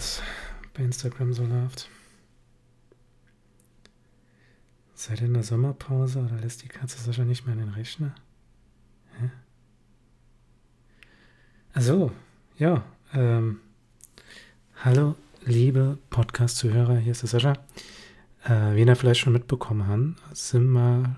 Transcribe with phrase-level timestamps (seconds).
[0.00, 0.22] Was
[0.74, 1.88] bei Instagram so läuft.
[4.94, 8.14] Seid ihr in der Sommerpause oder lässt die Katze Sascha nicht mehr in den Rechner?
[9.18, 9.30] Hä?
[11.72, 12.12] Also,
[12.58, 13.60] ja, ähm,
[14.82, 17.52] hallo, liebe Podcast-Zuhörer, hier ist der Sascha.
[18.44, 21.16] Äh, wie ihr vielleicht schon mitbekommen habt, sind wir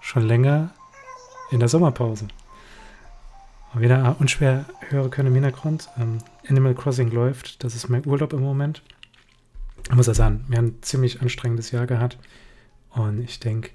[0.00, 0.74] schon länger
[1.52, 2.26] in der Sommerpause.
[3.72, 5.88] Und wieder unschwer hören können im Hintergrund.
[5.96, 6.18] Ähm,
[6.48, 8.82] Animal Crossing läuft, das ist mein Urlaub im Moment.
[9.88, 12.18] Ich muss ja sagen, wir haben ein ziemlich anstrengendes Jahr gehabt.
[12.90, 13.70] Und ich denke,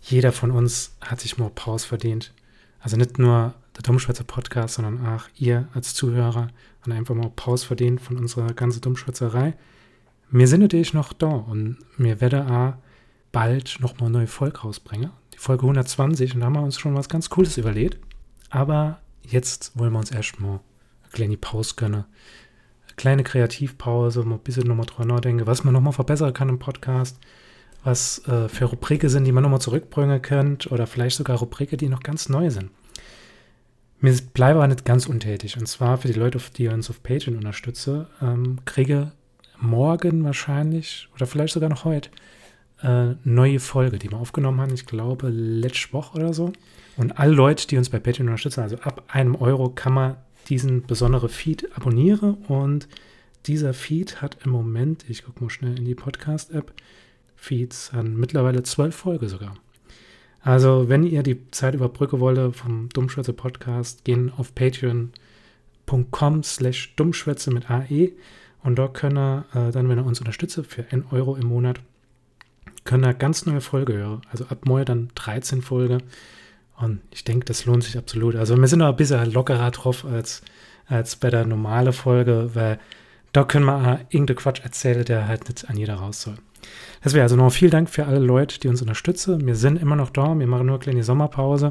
[0.00, 2.34] jeder von uns hat sich mal Pause verdient.
[2.80, 6.48] Also nicht nur der Dummschwätzer Podcast, sondern auch ihr als Zuhörer
[6.84, 9.54] und einfach mal Pause verdient von unserer ganzen Dummschwätzerei.
[10.30, 12.74] Wir sind natürlich noch da und wir werden auch
[13.32, 15.10] bald nochmal neue Folge rausbringen.
[15.32, 17.98] Die Folge 120 und da haben wir uns schon was ganz Cooles überlegt.
[18.50, 20.60] Aber jetzt wollen wir uns erstmal
[21.02, 22.04] eine kleine Pause gönnen.
[22.86, 26.60] Eine kleine Kreativpause, mal ein bisschen nochmal drüber nachdenken, was man nochmal verbessern kann im
[26.60, 27.18] Podcast,
[27.82, 31.88] was äh, für Rubriken sind, die man nochmal zurückbringen könnt oder vielleicht sogar Rubriken, die
[31.88, 32.70] noch ganz neu sind.
[34.04, 35.56] Mir bleibe aber nicht ganz untätig.
[35.56, 39.12] Und zwar für die Leute, die uns auf Patreon unterstützen, ähm, kriege
[39.58, 42.10] morgen wahrscheinlich oder vielleicht sogar noch heute
[42.82, 44.74] äh, neue Folge, die wir aufgenommen haben.
[44.74, 46.52] Ich glaube, letzte Woche oder so.
[46.98, 50.16] Und alle Leute, die uns bei Patreon unterstützen, also ab einem Euro, kann man
[50.50, 52.34] diesen besonderen Feed abonnieren.
[52.46, 52.88] Und
[53.46, 56.74] dieser Feed hat im Moment, ich gucke mal schnell in die Podcast-App,
[57.36, 59.56] Feeds an mittlerweile zwölf Folgen sogar.
[60.44, 67.50] Also, wenn ihr die Zeit überbrücken wollt vom Dummschwätze Podcast, gehen auf patreon.com slash dummschwätze
[67.50, 68.12] mit AE
[68.62, 71.80] und dort könnt ihr äh, dann, wenn ihr uns unterstützt, für 1 Euro im Monat,
[72.84, 74.20] könnt ihr ganz neue Folge hören.
[74.30, 76.02] Also ab morgen dann 13 Folgen.
[76.76, 78.36] Und ich denke, das lohnt sich absolut.
[78.36, 80.42] Also wir sind noch ein bisschen lockerer drauf als,
[80.86, 82.78] als bei der normalen Folge, weil
[83.32, 86.36] da können wir irgendeinen Quatsch erzählen, der halt nicht an jeder raus soll.
[87.04, 89.46] Deswegen also noch vielen Dank für alle Leute, die uns unterstützen.
[89.46, 91.70] Wir sind immer noch da, wir machen nur eine kleine Sommerpause.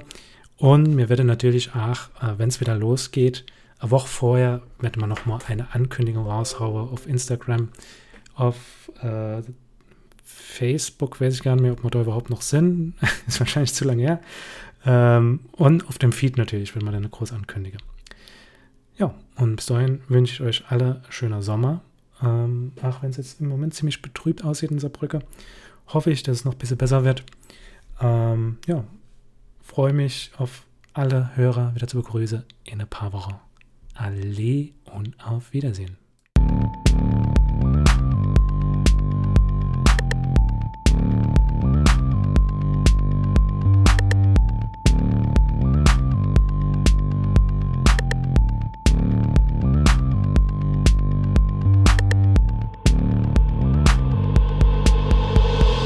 [0.57, 3.45] Und wir werden natürlich auch, äh, wenn es wieder losgeht,
[3.79, 7.69] eine Woche vorher werden wir nochmal eine Ankündigung raushauen auf Instagram,
[8.35, 8.55] auf
[9.01, 9.41] äh,
[10.23, 12.93] Facebook, weiß ich gar nicht mehr, ob wir da überhaupt noch sind.
[13.27, 14.21] Ist wahrscheinlich zu lange her.
[14.85, 17.77] Ähm, und auf dem Feed natürlich, wenn man dann eine große ankündige.
[18.97, 21.81] Ja, und bis dahin wünsche ich euch alle schöner Sommer.
[22.23, 25.19] Ähm, auch wenn es jetzt im Moment ziemlich betrübt aussieht in Saarbrücke,
[25.87, 27.23] hoffe ich, dass es noch ein bisschen besser wird.
[27.99, 28.83] Ähm, ja,
[29.61, 33.35] freue mich auf alle Hörer wieder zu begrüßen in ein paar Wochen.
[33.93, 35.97] Alle und auf Wiedersehen.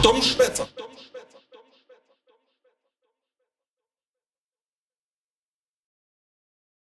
[0.01, 0.67] Dummschwätzer.